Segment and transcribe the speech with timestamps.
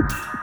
[0.00, 0.39] you